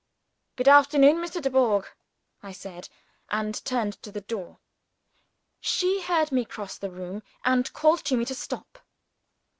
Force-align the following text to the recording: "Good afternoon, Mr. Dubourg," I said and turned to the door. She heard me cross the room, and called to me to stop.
"Good 0.55 0.67
afternoon, 0.67 1.17
Mr. 1.17 1.39
Dubourg," 1.39 1.85
I 2.41 2.53
said 2.53 2.89
and 3.29 3.63
turned 3.63 4.01
to 4.01 4.11
the 4.11 4.19
door. 4.21 4.57
She 5.59 6.01
heard 6.01 6.31
me 6.31 6.43
cross 6.43 6.75
the 6.79 6.89
room, 6.89 7.21
and 7.45 7.71
called 7.73 8.03
to 8.05 8.17
me 8.17 8.25
to 8.25 8.33
stop. 8.33 8.79